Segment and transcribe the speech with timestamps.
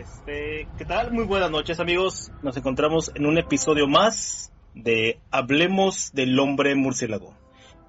[0.00, 1.12] Este, ¿qué tal?
[1.12, 2.32] Muy buenas noches amigos.
[2.42, 7.34] Nos encontramos en un episodio más de Hablemos del hombre murciélago.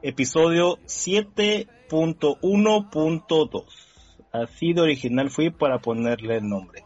[0.01, 3.65] Episodio 7.1.2.
[4.33, 6.83] Así de original fui para ponerle el nombre.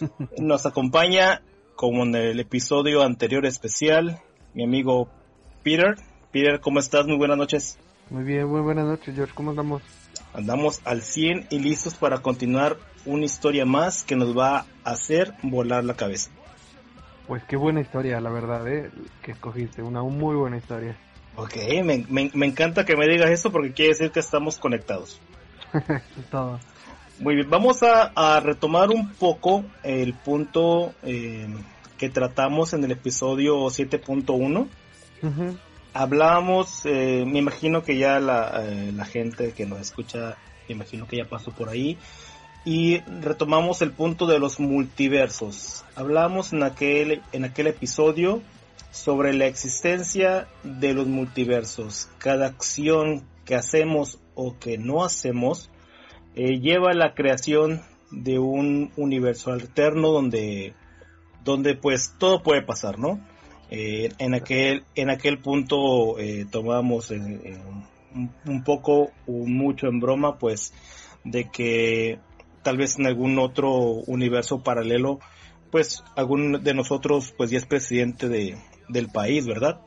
[0.38, 1.42] Nos acompaña,
[1.76, 4.22] como en el episodio anterior especial,
[4.54, 5.10] mi amigo
[5.62, 5.96] Peter.
[6.30, 7.06] Peter, ¿cómo estás?
[7.06, 7.78] Muy buenas noches.
[8.08, 9.34] Muy bien, muy buenas noches, George.
[9.34, 9.82] ¿Cómo andamos?
[10.34, 15.34] Andamos al 100 y listos para continuar una historia más que nos va a hacer
[15.42, 16.30] volar la cabeza.
[17.26, 18.90] Pues qué buena historia, la verdad, ¿eh?
[19.22, 20.96] que escogiste, una muy buena historia.
[21.36, 25.20] Ok, me, me, encanta que me digas eso porque quiere decir que estamos conectados.
[26.30, 26.60] Todo.
[27.20, 31.48] Muy bien, vamos a, retomar un poco el punto eh,
[31.96, 34.66] que tratamos en el episodio 7.1.
[35.94, 40.36] Hablábamos, eh, me imagino que ya la, eh, la gente que nos escucha,
[40.68, 41.98] me imagino que ya pasó por ahí
[42.64, 45.84] y retomamos el punto de los multiversos.
[45.96, 48.40] Hablamos en aquel, en aquel episodio
[48.90, 52.08] sobre la existencia de los multiversos.
[52.18, 55.70] Cada acción que hacemos o que no hacemos
[56.34, 60.74] eh, lleva a la creación de un universo alterno donde,
[61.44, 63.20] donde pues todo puede pasar, ¿no?
[63.74, 67.86] Eh, en, aquel, en aquel punto eh, tomamos un,
[68.44, 70.74] un poco o mucho en broma pues
[71.24, 72.18] de que
[72.62, 75.20] tal vez en algún otro universo paralelo,
[75.70, 78.58] pues algún de nosotros pues ya es presidente de,
[78.90, 79.80] del país, ¿verdad?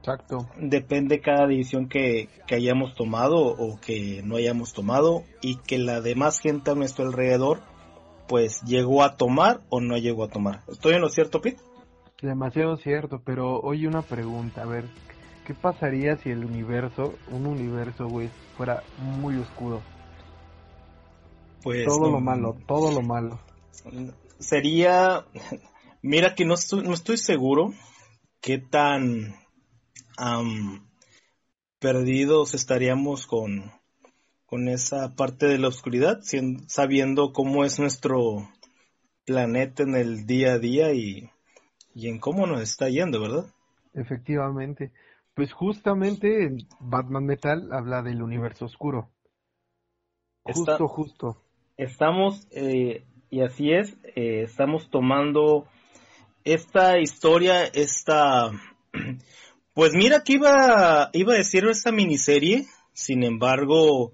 [0.00, 0.50] Exacto.
[0.58, 6.02] Depende cada decisión que, que, hayamos tomado o que no hayamos tomado y que la
[6.02, 7.62] demás gente a nuestro alrededor
[8.28, 10.60] pues llegó a tomar o no llegó a tomar.
[10.68, 11.71] ¿Estoy en lo cierto, Pete?
[12.22, 14.84] Demasiado cierto, pero oye una pregunta, a ver,
[15.44, 19.82] ¿qué pasaría si el universo, un universo, güey, fuera muy oscuro?
[21.64, 23.40] Pues, todo lo malo, todo lo malo.
[24.38, 25.26] Sería,
[26.00, 27.74] mira que no estoy, no estoy seguro
[28.40, 29.34] qué tan
[31.80, 33.72] perdidos estaríamos con,
[34.46, 36.20] con esa parte de la oscuridad,
[36.68, 38.48] sabiendo cómo es nuestro
[39.24, 41.28] planeta en el día a día y,
[41.94, 43.46] y en cómo nos está yendo, ¿verdad?
[43.94, 44.92] Efectivamente.
[45.34, 49.10] Pues justamente Batman Metal habla del universo oscuro.
[50.44, 51.42] Justo, justo
[51.76, 55.66] estamos, eh, y así es, eh, estamos tomando
[56.44, 58.50] esta historia, esta,
[59.74, 64.12] pues mira que iba, iba a decir esta miniserie, sin embargo,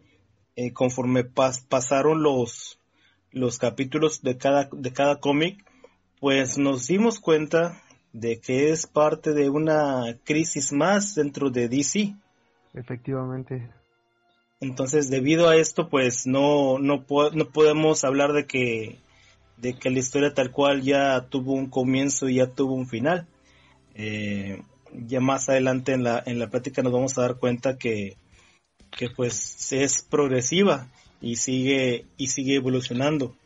[0.56, 2.78] eh, conforme pasaron los,
[3.32, 5.64] los capítulos de cada, de cada cómic,
[6.20, 7.80] pues nos dimos cuenta
[8.12, 12.14] de que es parte de una crisis más dentro de DC.
[12.74, 13.70] Efectivamente.
[14.60, 18.98] Entonces, debido a esto, pues no, no, no podemos hablar de que,
[19.56, 23.26] de que la historia tal cual ya tuvo un comienzo y ya tuvo un final.
[23.94, 24.62] Eh,
[24.92, 28.16] ya más adelante en la, en la plática nos vamos a dar cuenta que,
[28.90, 30.88] que pues es progresiva
[31.20, 33.36] y sigue, y sigue evolucionando.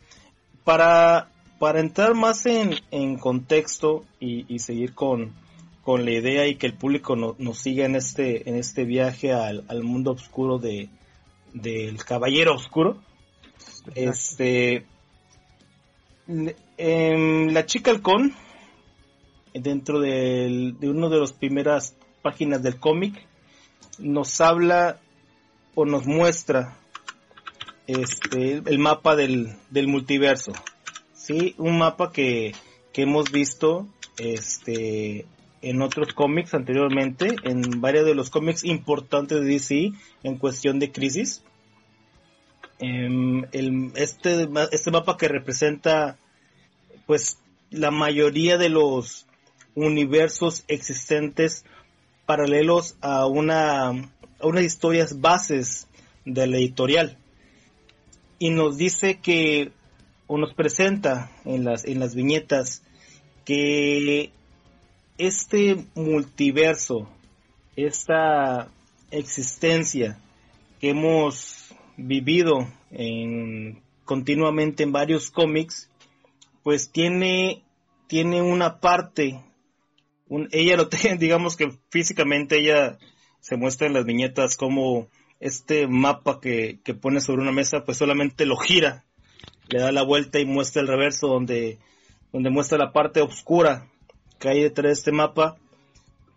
[0.64, 1.31] Para,
[1.62, 5.32] para entrar más en, en contexto y, y seguir con,
[5.84, 9.64] con la idea y que el público nos siga en este, en este viaje al,
[9.68, 10.88] al mundo oscuro de,
[11.52, 13.00] del Caballero Oscuro.
[13.94, 14.86] Este.
[16.26, 18.34] En la chica halcón,
[19.54, 23.24] dentro de uno de las primeras páginas del cómic,
[24.00, 24.98] nos habla
[25.76, 26.76] o nos muestra
[27.86, 30.52] este, el mapa del, del multiverso.
[31.22, 31.54] ¿Sí?
[31.58, 32.54] Un mapa que,
[32.92, 33.86] que hemos visto
[34.18, 35.26] este,
[35.62, 40.90] en otros cómics anteriormente, en varios de los cómics importantes de DC en cuestión de
[40.90, 41.42] crisis.
[42.80, 43.44] Em,
[43.94, 46.18] este, este mapa que representa
[47.06, 47.38] pues
[47.70, 49.26] la mayoría de los
[49.74, 51.64] universos existentes
[52.26, 55.86] paralelos a una a unas historias bases
[56.24, 57.16] de la editorial
[58.38, 59.70] y nos dice que
[60.26, 62.82] o nos presenta en las en las viñetas
[63.44, 64.32] que
[65.18, 67.08] este multiverso,
[67.76, 68.68] esta
[69.10, 70.18] existencia
[70.80, 75.90] que hemos vivido en, continuamente en varios cómics,
[76.62, 77.62] pues tiene,
[78.08, 79.40] tiene una parte,
[80.50, 82.98] ella lo tiene, digamos que físicamente ella
[83.40, 85.08] se muestra en las viñetas como
[85.40, 89.04] este mapa que, que pone sobre una mesa, pues solamente lo gira,
[89.72, 91.78] le da la vuelta y muestra el reverso donde,
[92.30, 93.88] donde muestra la parte oscura
[94.38, 95.56] que hay detrás de este mapa,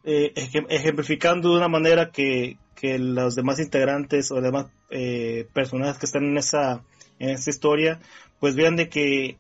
[0.06, 0.32] eh,
[0.70, 6.38] ejemplificando de una manera que, los demás integrantes o demás eh, personajes que están en
[6.38, 6.84] esa,
[7.18, 8.00] en esa historia,
[8.40, 9.40] pues vean de que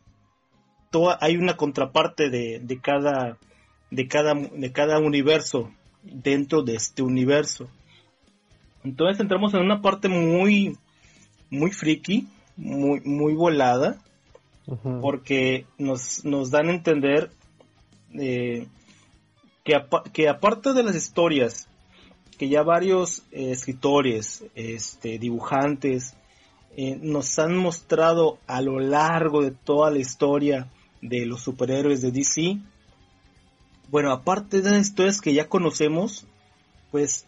[1.19, 3.37] hay una contraparte de, de, cada,
[3.91, 5.71] de, cada, de cada universo
[6.01, 7.69] dentro de este universo.
[8.83, 10.75] Entonces entramos en una parte muy,
[11.51, 12.27] muy friki,
[12.57, 14.01] muy, muy volada,
[15.01, 17.29] porque nos, nos dan a entender
[18.13, 18.67] eh,
[19.63, 19.73] que,
[20.11, 21.67] que aparte de las historias
[22.37, 26.15] que ya varios eh, escritores, este, dibujantes,
[26.77, 30.67] eh, nos han mostrado a lo largo de toda la historia
[31.01, 32.57] de los superhéroes de DC.
[33.89, 36.25] Bueno, aparte de las historias que ya conocemos,
[36.91, 37.25] pues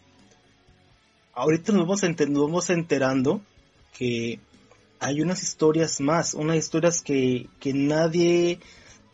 [1.32, 3.40] ahorita nos vamos, nos vamos enterando
[3.96, 4.40] que
[5.00, 8.60] hay unas historias más, unas historias que, que nadie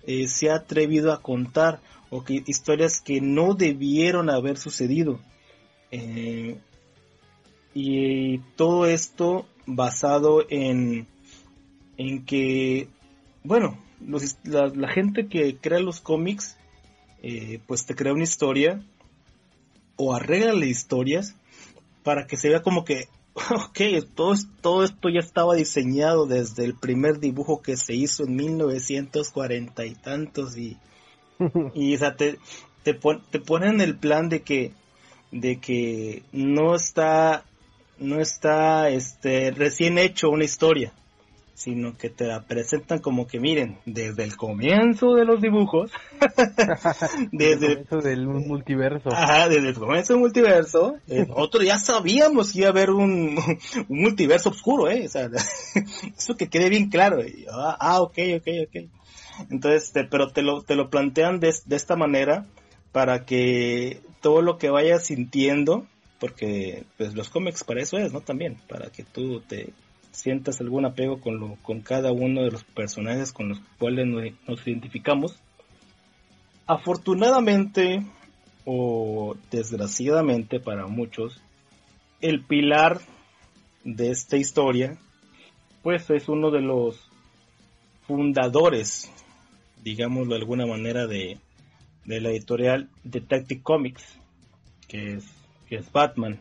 [0.07, 5.21] eh, se ha atrevido a contar o que historias que no debieron haber sucedido.
[5.91, 6.59] Eh,
[7.75, 11.07] y todo esto basado en,
[11.97, 12.89] en que,
[13.43, 13.79] bueno,
[14.45, 16.57] la, gente que crea los cómics,
[17.23, 18.85] eh, pues te crea una historia
[19.97, 21.35] o arregla historias
[22.03, 23.81] para que se vea como que, ok,
[24.15, 29.87] todo, todo esto ya estaba diseñado desde el primer dibujo que se hizo en 1940
[29.87, 30.79] y tantos y,
[31.75, 32.39] y o sea, te,
[32.83, 34.73] te, te ponen el plan de que
[35.33, 37.45] de que no está
[37.99, 40.93] no está este recién hecho una historia
[41.55, 45.91] sino que te la presentan como que miren desde el comienzo de los dibujos
[47.33, 52.53] desde el comienzo del multiverso ajá, desde el comienzo del multiverso eh, nosotros ya sabíamos
[52.53, 53.39] que iba a haber un,
[53.89, 55.31] un multiverso oscuro eh o sea
[56.19, 57.19] eso que quede bien claro
[57.53, 58.91] ah, ah, ok ok ok
[59.51, 62.47] entonces este, pero te lo te lo plantean de, de esta manera
[62.95, 65.85] para que todo lo que vayas sintiendo,
[66.21, 68.21] porque pues los cómics para eso es, ¿no?
[68.21, 69.75] También, para que tú te
[70.15, 74.67] sientas algún apego con, lo, con cada uno de los personajes con los cuales nos,
[74.67, 75.39] identificamos.
[76.67, 78.07] Afortunadamente
[78.65, 81.43] o desgraciadamente para muchos,
[82.21, 83.01] el pilar
[83.83, 84.97] de esta historia,
[85.83, 87.11] pues es uno de los
[88.07, 89.11] fundadores,
[89.83, 91.39] digámoslo de alguna manera, de,
[92.05, 94.19] de la editorial Detective Comics,
[94.89, 95.27] que es,
[95.69, 96.41] que es Batman.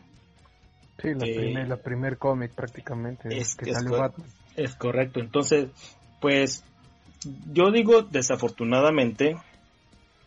[1.00, 3.72] Sí, la, primer, primer cómic prácticamente es, que
[4.76, 5.68] correcto, entonces,
[6.20, 6.64] pues
[7.52, 9.36] yo digo desafortunadamente,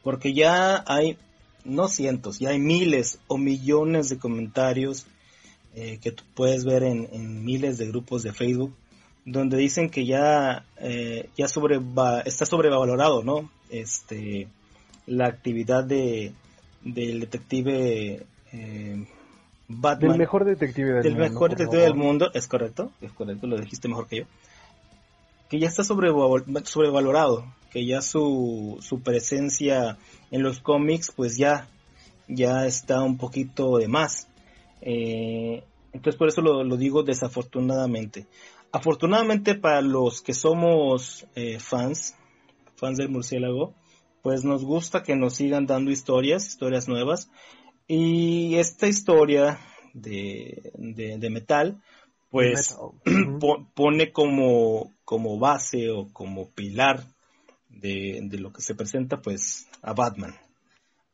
[0.04, 1.18] porque ya hay,
[1.64, 5.06] no cientos, ya hay miles o millones de comentarios
[5.76, 8.74] eh, que tú puedes ver en, miles de grupos de Facebook,
[9.26, 13.50] donde dicen que ya, eh, ya está sobrevalorado, ¿no?
[13.70, 14.48] Este,
[15.06, 16.34] la actividad de
[16.84, 19.06] del detective eh,
[19.68, 20.12] Batman.
[20.12, 21.30] Del mejor detective del, mundo.
[21.30, 24.26] mejor detective del mundo, es correcto, es correcto, lo dijiste mejor que yo.
[25.50, 29.98] Que ya está sobrevalorado, que ya su, su presencia
[30.32, 31.68] en los cómics pues ya,
[32.28, 34.28] ya está un poquito de más.
[34.82, 38.26] Eh, entonces por eso lo, lo, digo desafortunadamente.
[38.72, 42.16] Afortunadamente para los que somos eh, fans,
[42.76, 43.74] fans del murciélago,
[44.22, 47.30] pues nos gusta que nos sigan dando historias, historias nuevas.
[47.88, 49.60] Y esta historia
[49.94, 51.82] de, de, metal,
[52.30, 52.78] pues
[53.76, 57.04] pone como, como base o como pilar
[57.70, 60.36] de, de, lo que se presenta, pues a Batman.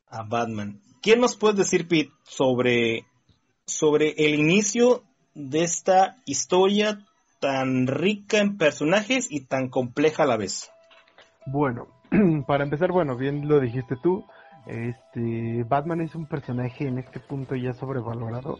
[0.08, 0.82] A Batman.
[1.01, 3.06] ¿Qué nos puedes decir, Pete, sobre,
[3.68, 5.03] sobre el inicio
[5.36, 7.06] de esta historia
[7.39, 10.72] tan rica en personajes y tan compleja a la vez?
[11.46, 11.88] Bueno,
[12.48, 14.25] para empezar, bueno, bien lo dijiste tú,
[14.65, 18.58] este Batman es un personaje en este punto ya sobrevalorado.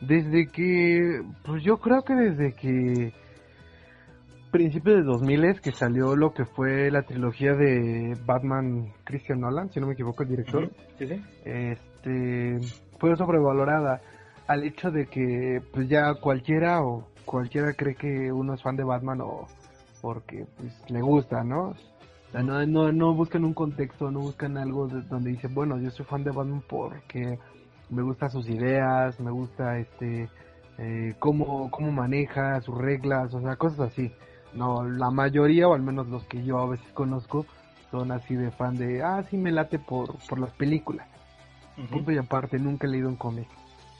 [0.00, 3.12] Desde que, pues yo creo que desde que
[4.50, 9.70] principios de 2000 es que salió lo que fue la trilogía de Batman Christian Nolan,
[9.70, 10.70] si no me equivoco el director.
[11.44, 12.58] Este
[12.98, 14.00] fue sobrevalorada
[14.46, 18.84] al hecho de que pues ya cualquiera o cualquiera cree que uno es fan de
[18.84, 19.46] Batman o
[20.00, 21.74] porque pues le gusta, ¿no?
[22.42, 26.24] No, no, no buscan un contexto, no buscan algo donde dicen, bueno, yo soy fan
[26.24, 27.38] de Batman porque
[27.90, 30.28] me gustan sus ideas, me gusta este
[30.78, 34.12] eh, cómo, cómo maneja sus reglas, o sea, cosas así.
[34.52, 37.46] No, la mayoría, o al menos los que yo a veces conozco,
[37.90, 41.06] son así de fan de, ah, sí me late por, por las películas.
[41.90, 43.48] Punto y aparte, nunca he leído un cómic.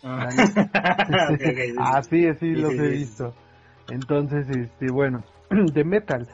[0.03, 0.29] Ah.
[1.79, 3.35] así, así los he visto.
[3.91, 6.27] Entonces, este, bueno, de metal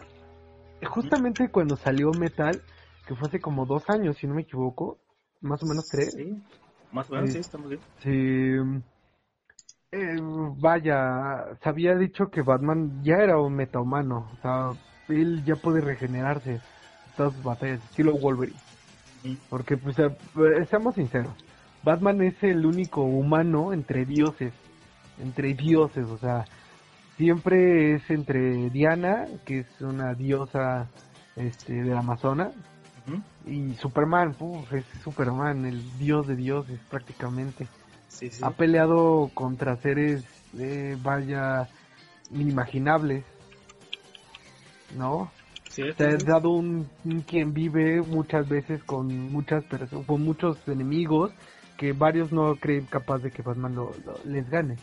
[0.86, 2.60] justamente cuando salió Metal,
[3.06, 4.98] que fue hace como dos años, si no me equivoco,
[5.40, 6.14] más o menos tres.
[6.14, 6.42] Sí,
[6.92, 7.80] más o menos, sí, estamos bien.
[8.00, 8.82] Sí.
[9.92, 10.16] Eh,
[10.58, 14.70] vaya, se había dicho que Batman ya era un metahumano, o sea,
[15.08, 16.60] él ya puede regenerarse.
[17.16, 18.56] todas sus batallas, estilo Wolverine.
[19.24, 19.34] Mm.
[19.50, 21.34] Porque, pues, eh, eh, seamos sinceros,
[21.82, 24.54] Batman es el único humano entre dioses,
[25.18, 26.46] entre dioses, o sea,
[27.22, 30.88] siempre es entre Diana, que es una diosa
[31.36, 32.50] este, de Amazona,
[33.06, 33.22] Ujú.
[33.48, 37.68] y Superman, uf, es Superman, el dios de dioses prácticamente.
[38.08, 38.42] Sí, sí.
[38.42, 40.24] Ha peleado contra seres,
[40.58, 41.68] eh, vaya,
[42.32, 43.24] inimaginables,
[44.96, 45.30] ¿no?
[45.68, 50.58] Sí, Te has dado un, un quien vive muchas veces con muchas personas, con muchos
[50.66, 51.30] enemigos
[51.76, 54.76] que varios no creen capaz de que Batman lo- lo- les gane.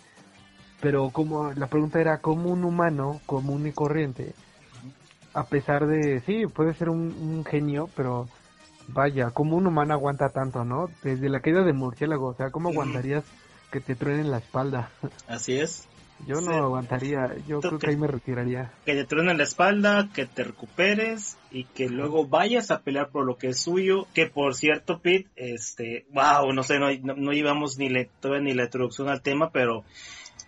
[0.81, 4.33] Pero como la pregunta era cómo un humano común y corriente,
[5.33, 8.27] a pesar de sí puede ser un, un genio, pero
[8.87, 10.89] vaya, como un humano aguanta tanto, ¿no?
[11.03, 13.23] Desde la caída de murciélago, o sea, ¿cómo aguantarías
[13.71, 14.89] que te truenen la espalda?
[15.27, 15.85] Así es.
[16.27, 16.57] Yo no Sí.
[16.57, 18.73] aguantaría, yo creo que- que ahí me retiraría.
[18.85, 23.25] Que te truenen la espalda, que te recuperes y que luego vayas a pelear por
[23.25, 24.05] lo que es suyo.
[24.13, 28.05] Que por cierto, Pete, este, wow, no sé, no, no, no llevamos ni la,
[28.41, 29.85] ni la introducción al tema, pero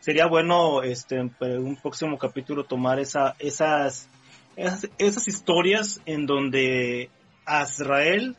[0.02, 4.10] sería bueno, este, en un próximo capítulo tomar esa, esas,
[4.58, 7.10] esas, esas historias en donde
[7.46, 8.36] Azrael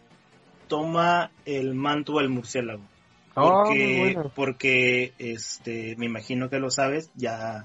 [0.69, 2.83] toma el manto del murciélago.
[3.35, 4.33] Ah, porque, bueno.
[4.35, 7.65] porque este me imagino que lo sabes ya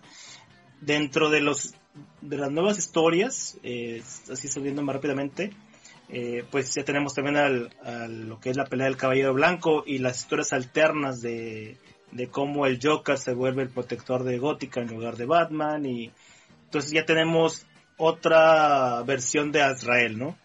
[0.80, 1.76] dentro de los
[2.22, 4.02] de las nuevas historias eh,
[4.32, 5.52] así subiendo más rápidamente
[6.08, 9.84] eh, pues ya tenemos también al, al- lo que es la pelea del caballero blanco
[9.86, 11.76] y las historias alternas de,
[12.12, 16.12] de cómo el Joker se vuelve el protector de Gótica en lugar de Batman y
[16.66, 17.66] entonces ya tenemos
[17.98, 20.36] otra versión de Azrael, ¿no?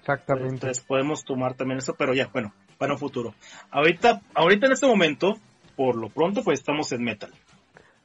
[0.00, 0.54] Exactamente.
[0.54, 3.34] Entonces podemos tomar también eso, pero ya, bueno, para un futuro.
[3.70, 5.34] Ahorita, ahorita en este momento,
[5.76, 7.30] por lo pronto, pues estamos en Metal.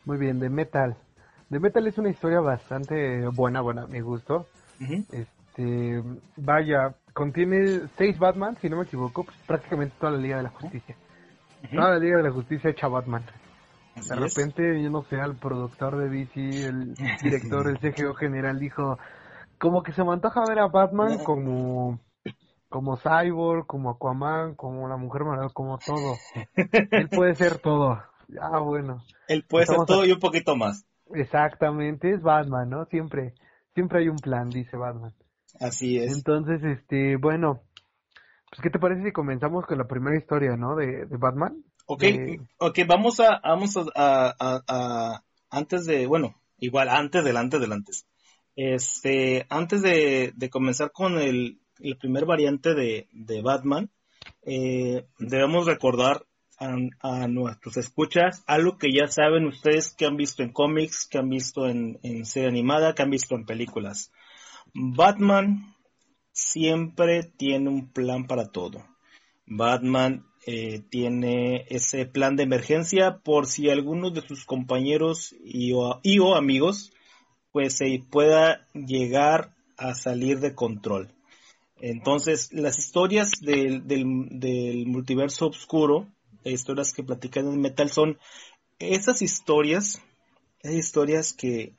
[0.05, 0.95] Muy bien, de Metal.
[1.50, 4.47] De Metal es una historia bastante buena, buena, a mi gusto.
[5.12, 6.03] Este,
[6.35, 10.50] vaya, contiene seis Batman, si no me equivoco, pues prácticamente toda la Liga de la
[10.50, 10.95] Justicia.
[11.72, 13.24] Toda la Liga de la Justicia hecha Batman.
[13.95, 16.93] De repente, yo no sé, el productor de DC, el
[17.24, 18.98] director, el CGO general dijo,
[19.57, 22.00] como que se me antoja ver a Batman como,
[22.69, 26.15] como Cyborg, como Aquaman, como la Mujer Maravilla, como todo.
[26.91, 28.01] Él puede ser todo.
[28.41, 29.01] Ah, bueno.
[29.27, 30.86] Él puede ser Estamos todo y un poquito más.
[31.13, 32.86] Exactamente, es Batman, ¿no?
[32.86, 33.34] Siempre,
[33.74, 35.13] siempre hay un plan, dice Batman.
[35.60, 36.13] Así es.
[36.15, 37.62] Entonces, este, bueno,
[38.55, 40.75] pues ¿qué te parece si comenzamos con la primera historia, ¿no?
[40.75, 41.62] De, de Batman.
[41.88, 47.24] Ok, de- ok, vamos a, vamos a, a- a- a- antes de, bueno, igual antes
[47.25, 48.05] del antes del antes.
[48.55, 53.89] Este, antes de, de comenzar con el, el primer variante de, de Batman,
[54.43, 56.25] eh, debemos recordar
[56.57, 61.17] a, a nuestros escuchas algo que ya saben ustedes que han visto en cómics, que
[61.17, 64.13] han visto en, en serie animada, que han visto en películas.
[64.74, 65.75] Batman
[66.36, 68.86] siempre tiene un plan para todo.
[69.48, 76.36] Batman eh, tiene ese plan de emergencia por si alguno de sus compañeros y o,
[76.36, 76.92] amigos
[77.51, 81.13] pues se pueda llegar a salir de control.
[81.80, 86.08] Entonces, las historias del, del, del multiverso oscuro,
[86.44, 88.18] historias que platican en Metal son
[88.80, 90.01] esas historias,
[90.62, 91.74] esas historias que,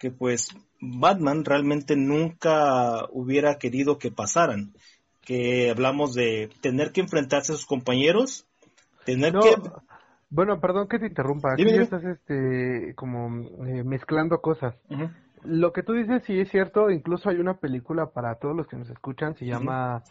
[0.00, 0.48] que pues
[0.80, 4.72] Batman realmente nunca hubiera querido que pasaran.
[5.20, 8.48] Que hablamos de tener que enfrentarse a sus compañeros,
[9.04, 9.54] tener No, que...
[10.30, 14.74] bueno, perdón que te interrumpa, aquí ya estás, este, como eh, mezclando cosas.
[15.44, 18.76] Lo que tú dices sí es cierto, incluso hay una película para todos los que
[18.76, 20.02] nos escuchan, se llama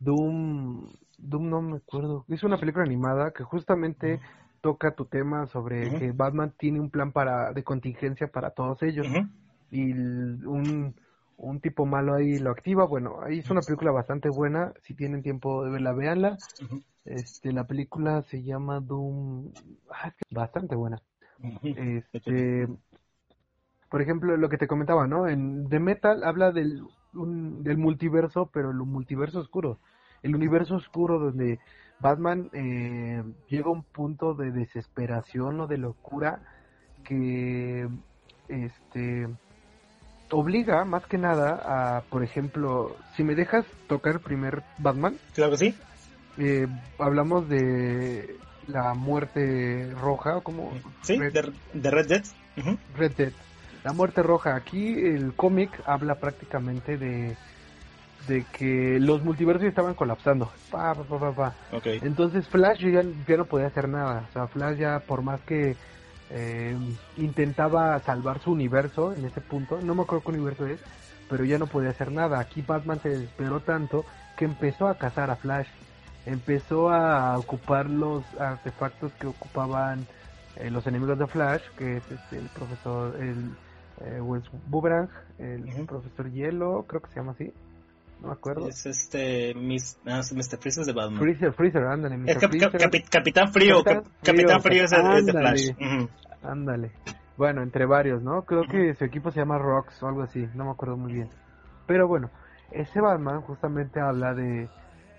[0.00, 4.20] Doom, Doom no me acuerdo, es una película animada que justamente
[4.60, 9.06] toca tu tema sobre que Batman tiene un plan para de contingencia para todos ellos
[9.70, 10.94] y un,
[11.36, 15.22] un tipo malo ahí lo activa, bueno, ahí es una película bastante buena, si tienen
[15.22, 16.82] tiempo de verla, véanla, Ujú.
[17.04, 19.52] este, la película se llama Doom,
[19.90, 21.00] ah, es que es bastante buena.
[21.62, 22.68] Este,
[23.90, 25.28] por ejemplo, lo que te comentaba, ¿no?
[25.28, 26.82] En The Metal habla del,
[27.14, 29.78] un- del multiverso, pero el multiverso oscuro.
[30.22, 31.58] El universo oscuro donde
[32.00, 36.40] Batman eh, llega a un punto de desesperación o de locura
[37.04, 37.88] que
[38.48, 39.26] este
[40.30, 45.52] obliga más que nada a, por ejemplo, si me dejas tocar el primer Batman, Claro
[45.52, 45.74] que sí.
[46.38, 46.66] eh,
[46.98, 48.36] hablamos de
[48.66, 50.70] la muerte roja, como
[51.02, 52.24] Sí, Red- de, de Red Dead.
[52.94, 53.32] Red Dead.
[53.84, 54.54] La muerte roja.
[54.56, 57.34] Aquí el cómic habla prácticamente de,
[58.26, 60.50] de que los multiversos estaban colapsando.
[60.70, 61.54] Pa, pa, pa, pa, pa.
[61.76, 61.86] Ok.
[62.02, 64.24] Entonces Flash ya, ya no podía hacer nada.
[64.28, 65.76] O sea, Flash ya por más que
[66.30, 66.76] eh,
[67.16, 70.80] intentaba salvar su universo en ese punto, no me acuerdo qué universo es,
[71.28, 72.38] pero ya no podía hacer nada.
[72.38, 74.04] Aquí Batman se desesperó tanto
[74.36, 75.68] que empezó a cazar a Flash,
[76.26, 80.06] empezó a ocupar los artefactos que ocupaban
[80.56, 83.50] eh, los enemigos de Flash, que es este, el profesor, el
[84.00, 85.08] eh, Wes Boomerang,
[85.38, 87.52] el profesor Hielo, creo que se llama así.
[88.20, 88.68] No me acuerdo.
[88.68, 89.54] Es este.
[89.54, 90.58] Mis, ah, Mr.
[90.58, 91.20] Freezer de Batman.
[91.20, 92.34] Freezer, Freezer, ándale.
[93.10, 93.84] Capitán Frío.
[94.22, 95.70] Capitán, Frío, es, de Flash.
[96.42, 96.92] Ándale.
[97.36, 98.42] Bueno, entre varios, ¿no?
[98.42, 100.48] Creo que su equipo se llama Rocks o algo así.
[100.54, 101.30] No me acuerdo muy bien.
[101.86, 102.30] Pero bueno,
[102.72, 104.68] ese Batman justamente habla de,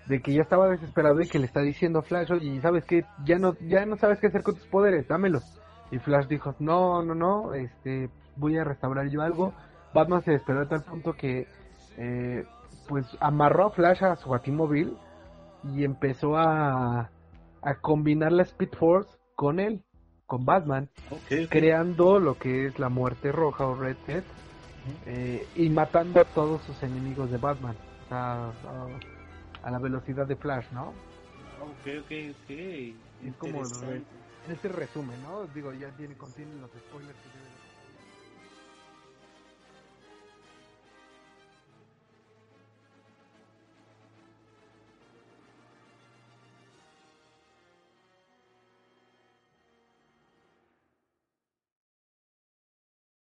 [0.06, 3.04] de que ya estaba desesperado y que le está diciendo a Flash, oye, ¿sabes qué?
[3.24, 5.42] Ya no, ya no sabes qué hacer con tus poderes, dámelos.
[5.90, 9.54] Y Flash dijo, no, no, no, este, voy a restaurar yo algo.
[9.94, 11.48] Batman se desesperó a tal punto que
[11.96, 12.44] eh,
[12.88, 14.96] pues amarró a Flash a su batimóvil
[15.74, 17.10] y empezó a,
[17.62, 19.82] a combinar la Speed Force con él,
[20.26, 20.88] con Batman,
[21.48, 24.24] creando lo que es la muerte roja o Red Dead
[25.06, 27.76] eh, y matando a todos sus enemigos de Batman
[28.10, 28.50] a,
[29.62, 30.88] a, la velocidad de Flash, ¿no?
[31.60, 32.50] Ok, ok, ok.
[32.50, 33.62] Es como
[34.46, 35.46] en este resumen, ¿no?
[35.54, 37.49] Digo, ya tiene, contiene los spoilers que